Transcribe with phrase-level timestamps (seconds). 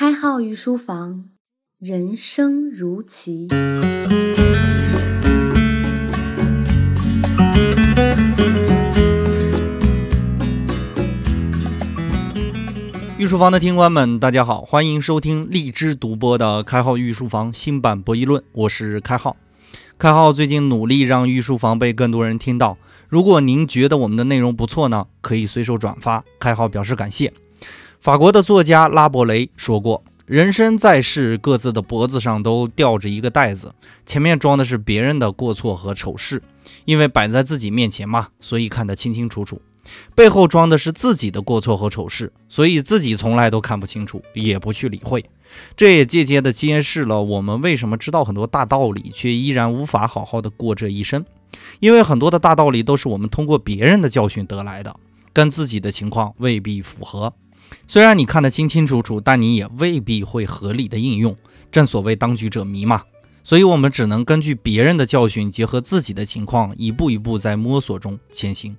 [0.00, 1.26] 开号御书房，
[1.78, 3.48] 人生如棋。
[13.18, 19.36] 御书房的听官们，大家好，欢迎收听荔枝独播的开号御书房新版博弈论，我是开号。
[19.98, 22.78] 开号最近努力让御书房被更多人听到。
[23.10, 26.24] 如果您觉得我们的内容不错呢，可以随手转发。
[26.38, 27.30] 开号表示感谢。
[28.00, 33.74] 法国的作家拉伯雷说过：“人生在世，各自的脖子上都吊着一个袋子，
[34.06, 36.42] 前面装的是别人的过错和丑事，
[36.86, 39.58] 因为摆在自己面前嘛，所以看得清清楚楚；
[40.14, 45.22] 背后装的是自己的过错和丑事，所以自己从来都看不清楚，也不去理会。
[45.76, 51.22] 这也间接的揭示了我们为什么知道很多大道理，却依然无法好好的过这一生，
[51.80, 54.96] 因为很多的大道理都是我们通过别人的教训得来的，
[55.34, 57.34] 跟自己的情况未必符合。”
[57.86, 61.36] 虽然你看得清清楚楚，但你也未必会合理的应用。
[61.72, 63.02] 正所谓当局者迷嘛，
[63.44, 68.76] 所以我们只能根据别人的教训，结合自己的情况，一步一步在摸索中前行。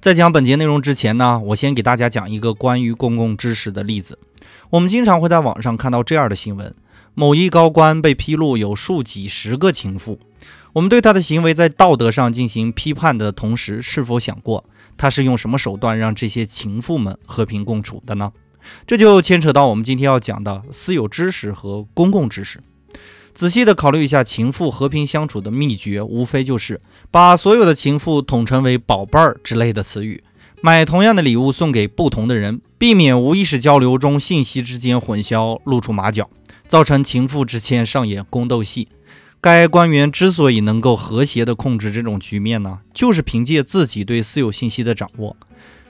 [0.00, 4.18] 在讲本节内容之前呢，我先给大家讲一个关于公共知识的例子。
[4.70, 6.74] 我们经常会在网上看到这样的新闻：
[7.14, 10.18] 某一高官被披露有数几十个情妇。
[10.74, 14.64] 我们对他的行为在道德上进行批判的同时，是否想过？
[14.96, 18.32] 他是用什么手段让这些情妇们和平共处的呢？
[18.86, 22.58] 这就牵扯到我们今天要讲的私有知识和公共知识。
[23.34, 30.22] 仔细的考虑一下，情妇和平相处的秘诀，无非就是把所有的情妇统称为“宝贝儿”之类的词语，
[30.62, 36.30] 买同样的礼物送给不同的人，避免无意识交流中信息之间混淆，露出马脚，
[36.66, 38.88] 造成情妇之间上演宫斗戏。
[39.42, 45.36] 该官员之所以能够和谐地控制这种局面呢，就是凭借自己对私有信息的掌握。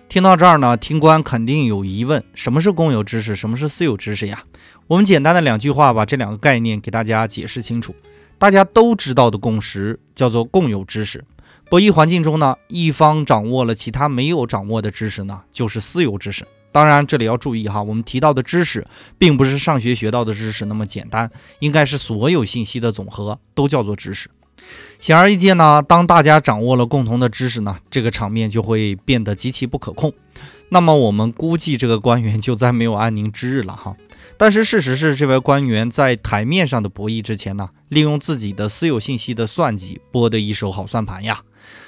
[0.09, 3.37] 听到这儿呢，听官肯定有疑问：什么是公有知识？
[3.37, 4.45] 什么是私有知识呀？
[4.87, 7.95] 我们简单的两句话把这两个概念给大家解释清楚。
[8.39, 11.23] 大家都知道的共识叫做共有知识。
[11.69, 16.47] 博弈环境中呢，一方掌握了其他没有掌握的知识呢，就是私有知识。
[16.73, 18.87] 当然，这里要注意哈，我们提到的知识，
[19.19, 24.31] 并不是上学学到的知识那么简单，应该是所有信息的总和都叫做知识。
[24.99, 30.13] 显而易见呢，当大家掌握了共同的知识呢，这个场面就会变得极其不可控。
[30.71, 33.95] 那么我们估计这个官员就再没有安宁之日了哈。
[34.39, 41.43] 但是事实是，这位官员在台面上的博弈之前呢，利用自己的私有信息的算计，拨的一手好算盘呀。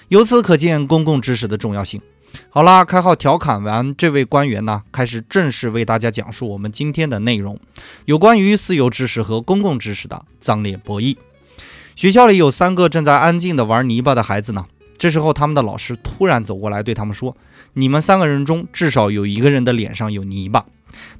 [0.08, 2.02] 由此可见公共知识的重要性。
[2.50, 7.58] 好啦，开号调侃完这位官员呢，开始正式为大家讲述我们今天的内容，
[8.04, 11.16] 有关于私有知识和公共知识的脏脸博弈。
[11.96, 14.66] 学校里有三个正在安静的玩泥巴的孩子呢，
[14.98, 17.36] 这时候他们的老师突然走过来对他们说
[17.74, 20.66] ：“你们三个人中至少有一个人的脸上有泥巴，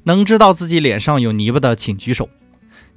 [0.03, 2.29] 能知道自己脸上有泥巴的请举手。”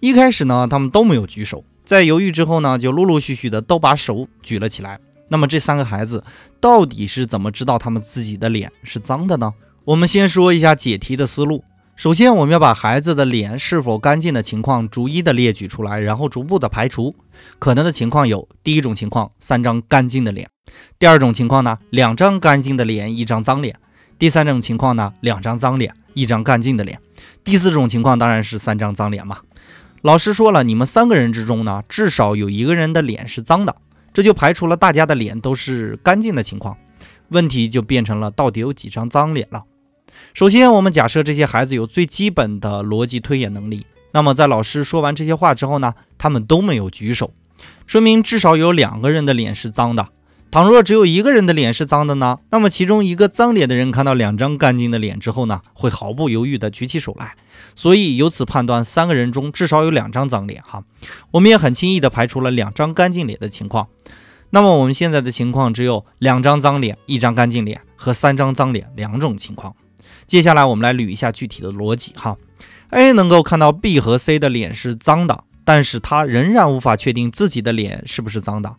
[0.01, 4.99] 一开始呢，他们都没有举手，在犹豫之后呢，就陆陆续续的都把手举了起来。
[5.29, 6.25] 那么这三个孩子
[6.61, 9.53] 到底是怎么知道他们自己的脸是脏的呢？
[9.85, 11.65] 我们先说一下解题的思路。
[11.97, 17.13] 首先，我们要把孩子的脸是否干净的情况逐一的列举出来，然后逐步的排除
[17.59, 18.29] 可能的情况。
[18.29, 20.47] 有第一种情况，三张干净的脸；
[20.97, 23.75] 第二种情况呢，两张干净的脸，一张脏脸；
[24.17, 26.99] 第三种情况呢，两张脏脸，一张干净的脸；
[27.43, 29.39] 第四种情况当然是三张脏脸嘛。
[30.03, 33.75] 老师说了，你们三个人之中呢，至少有一个人的脸是脏的。
[34.13, 36.77] 这就排除了大家的脸都是干净的情况，
[37.29, 39.65] 问题就变成了到底有几张脏脸了。
[40.35, 47.33] 首先，我们假设这些孩子有最基本的逻辑推演能力，那么在老师说完这些话之后呢，他们都没有举手，
[47.87, 50.09] 说明至少有两个人的脸是脏的。
[50.51, 52.39] 倘若只有一个人的脸是脏的呢？
[52.51, 57.35] 那么其中一个脏脸的人看到两张干净的脸之后呢，会毫不犹豫地举起手来。
[57.75, 60.63] 所以由此判断，三个人中至少有两张脏脸。
[60.67, 60.85] 哈，
[61.33, 63.89] 我们也很轻易地排除了两张干净脸的情况。
[64.51, 69.77] 那么我们现在的情况只有两张脏脸、一张干净脸和三张脏脸两种情况。
[70.27, 72.15] 接下来我们来捋一下具体的逻辑。
[72.17, 72.39] 哈
[72.89, 78.73] ，A 能够看到 B 和 C 的脸是脏的，但是他仍然无法确定自己的脸是不是脏的。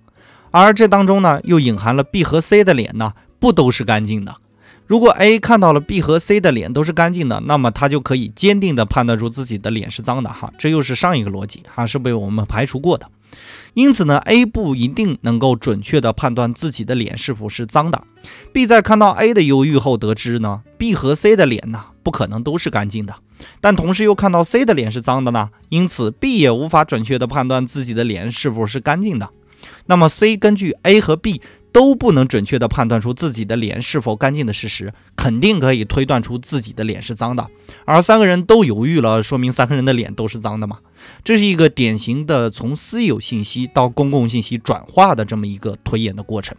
[0.51, 4.35] 而这当中呢，又隐含了 B 和 C 的脸呢，不都是干净的。
[4.87, 10.31] 如果 A 看到了 B 和 C 的脸都是干净的，那么他就可以坚定的判断出自己的脸是脏的。
[10.31, 13.07] 哈，这又是上一个逻辑，哈，是被我们排除过的。
[13.75, 18.03] 因此呢，A 不一定能够准确的判断自己的脸是否是脏的。
[18.51, 23.13] B 在看到 A 的忧郁后，得知呢，B 和 C 的脸呢，不可能都是干净的。
[23.61, 29.29] 但同时又看到 C 的脸是脏的呢，因此 B 也无法准确的判断自己的脸是否是干净的。
[29.85, 31.41] 那么 C 根据 A 和 B
[31.71, 37.47] 都不能准确的判断出自己的脸是否干净的事实，肯定可以推断出自己的脸是脏的。
[37.85, 40.79] 而三个人都犹豫了，说明三个人的脸都是脏的嘛？
[41.23, 46.57] 这是一个典型的从私有信息到公共信息转化的这么一个推演的过程。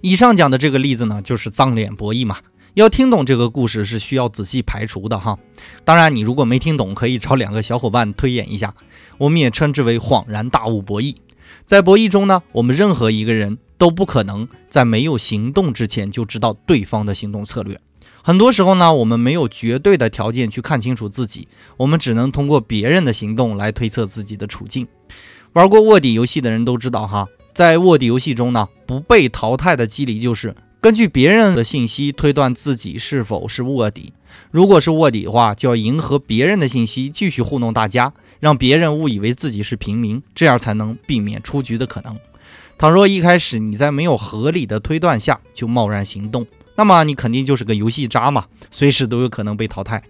[0.00, 2.38] 以上讲的这个例子呢，就是脏脸博弈嘛。
[2.74, 5.38] 要听懂这个故事是需要仔细排除的哈。
[5.84, 8.74] 当然，你如果没听懂，可以找两个小伙伴推演一下。
[9.18, 11.14] 我们也称之为恍然大悟博弈。
[11.66, 17.78] 在博弈中呢，我们任何一个人都不可能在没有行动之前就知道对方的行动策略。
[18.22, 21.46] 很多时候呢，我们没有绝对的条件去看清楚自己，
[21.76, 24.86] 我们只能通过别人的行动来推测自己的处境。
[25.52, 27.26] 玩过卧底游戏的人都知道哈。
[27.52, 34.12] 在卧底游戏中呢，不被淘汰的机理就是根据别人的信息推断自己是否是卧底。
[34.50, 42.14] 如果是卧底的话，就要迎合别人的信息，继续糊弄大家，让别人误以为自己是平民，这样才能避免出局的可能。
[42.76, 46.46] 倘若一开始你在没有合理的推断下就贸然行动，
[46.76, 50.02] 那么你肯定就是个游戏渣嘛，随时都有可能被淘汰。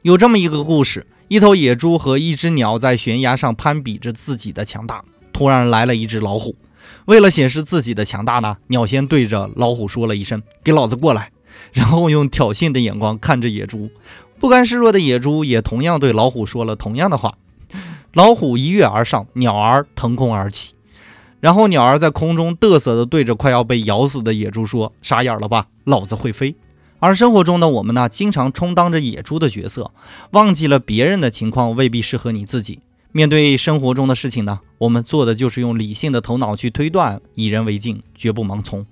[0.00, 5.04] 有这么一个故事：一头野猪和一只鸟在悬崖上攀比着自己的强大，
[5.34, 6.56] 突然来了一只老虎。
[7.06, 11.32] 为了显示自己的强大呢，鸟先对着老虎说了一声：“给老子过来！”
[11.72, 13.90] 然后用挑衅的眼光看着野猪。
[14.38, 17.34] 不甘示弱的野猪也同样对老虎说了同样的话。
[18.14, 20.74] 老虎一跃而上，鸟儿腾空而起。
[21.40, 25.66] 然后鸟儿在空中嘚瑟地对着快要被咬死的野猪说：“傻眼了吧？
[25.84, 26.56] 老子会飞！”
[27.00, 29.92] 而生活中的我们呢，经常充当着野猪的角色，
[30.32, 32.80] 忘记了别人的情况未必适合你自己。
[33.10, 38.84] 面对生活中的事情呢，我们做的就是用理性的头脑去推断，以人为镜，绝不盲从，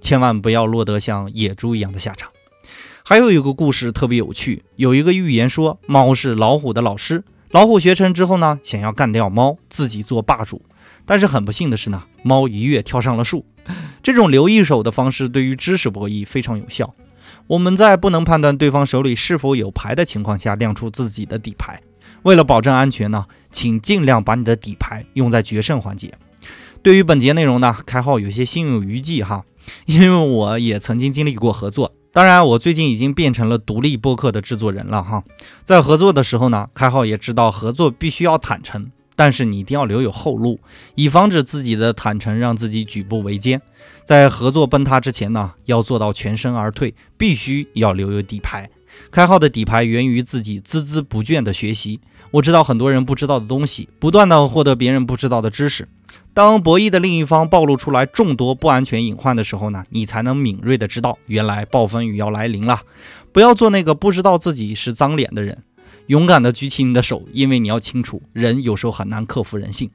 [0.00, 2.30] 千万不要落得像野猪一样的下场。
[3.04, 10.62] 还有一个故事特别有趣，有一个寓言说，猫是老虎的老师，老虎学成之后呢，想要干掉猫，自己做霸主，
[11.04, 13.44] 但是很不幸的是呢，猫一跃跳上了树。
[14.02, 16.94] 这种留一手的方式对于知识博弈非常有效。
[17.48, 21.80] 我们在不能判断对方手里是否有牌的情况下，亮出自己的底牌。
[22.24, 26.12] 为了保证安全呢，请尽量把你的底牌用在决胜环节。
[26.82, 29.44] 对于本节内容呢，开号有些心有余悸哈，
[29.86, 31.94] 因为我也曾经经历过合作。
[32.12, 35.22] 当然，我最近已经变成了独立播客的制作人了哈。
[35.64, 40.60] 在合作的时候呢，开号也知道合作必须要坦诚，但是你一定要留有后路，
[40.94, 43.60] 以防止自己的坦诚让自己举步维艰。
[44.04, 48.70] 在合作崩塌之前呢，要做到全身而退，必须要留有底牌。
[49.10, 52.00] 开号的底牌源于自己孜孜不倦的学习。
[52.32, 55.88] 我知道很多人不知道的东西，不断的获得别人不知道的知识。
[56.32, 62.82] 当博弈的另一方暴露出来众多不安全隐患的时候呢，你才能敏锐的知道，原来暴风雨要来临了。
[63.32, 65.62] 不要做那个不知道自己是脏脸的人，
[66.06, 69.90] 勇敢的举起你的手，因为你要清楚，人有时候很难克服人性。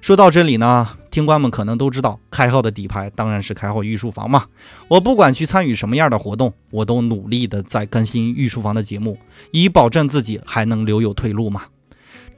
[0.00, 4.48] 说到这里呢，听官们可能都知道，开号的底牌当然是开号御书房嘛。
[4.86, 9.16] 我不管去参与什么样的活动，我都努力的在更新御书房的节目，
[9.50, 11.62] 以保证自己还能留有退路嘛。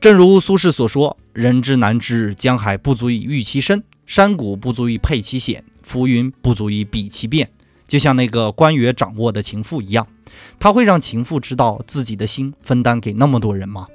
[0.00, 7.50] 正如苏轼所说：“人之难知，江海不足以喻其深，山谷不足以配其险，浮云不足以比其变。”
[7.88, 10.06] 就像那个官员掌握的情妇一样，
[10.60, 13.88] 他会让情妇知道自己的心分担给那么多人吗？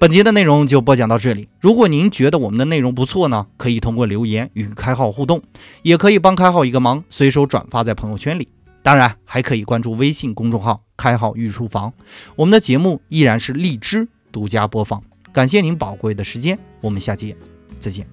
[0.00, 1.46] 本节的内容就播讲到这里。
[1.60, 5.42] 如果您觉得我们的内容不错呢，可以通过留言与开号互动，
[5.82, 8.48] 也可以帮开号一个忙，随手转发在朋友圈里。
[8.82, 11.92] 当然，还可以关注微信公众号“开号御书房”，
[12.34, 15.02] 我们的节目依然是荔枝独家播放。
[15.34, 17.36] 感谢您宝贵的时间，我们下节
[17.78, 18.06] 再见。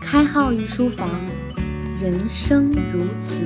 [0.00, 1.10] 开号御书房，
[2.00, 3.44] 人生如棋。